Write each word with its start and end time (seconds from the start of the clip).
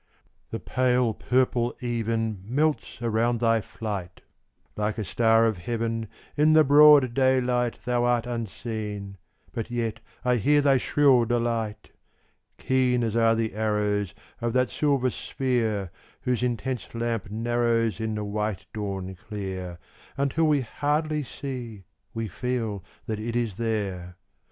The 0.49 0.59
pale 0.59 1.13
purple 1.13 1.75
even 1.79 2.41
Melts 2.43 3.03
around 3.03 3.39
thy 3.39 3.61
flight; 3.61 4.21
Like 4.75 4.97
a 4.97 5.03
star 5.03 5.45
of 5.45 5.59
heaven 5.59 6.07
In 6.35 6.53
the 6.53 6.63
broad 6.63 7.13
daylight, 7.13 7.77
Thou 7.85 8.05
art 8.05 8.25
unseen, 8.25 9.17
but 9.51 9.69
yet 9.69 9.99
I 10.25 10.37
hear 10.37 10.59
thy 10.59 10.79
shrill 10.79 11.25
delight 11.25 11.91
Keen 12.57 13.03
as 13.03 13.15
are 13.15 13.35
the 13.35 13.53
arrows 13.53 14.15
Of 14.39 14.53
that 14.53 14.71
silver 14.71 15.11
sphere 15.11 15.91
Whose 16.21 16.41
intense 16.41 16.95
lamp 16.95 17.29
narrows 17.29 17.99
In 17.99 18.15
the 18.15 18.23
white 18.25 18.65
dawn 18.73 19.13
clear, 19.27 19.77
Until 20.17 20.45
we 20.45 20.61
hardly 20.61 21.21
see, 21.21 21.83
we 22.11 22.27
feel, 22.27 22.83
that 23.05 23.19
it 23.19 23.35
is 23.35 23.57
there. 23.57 24.17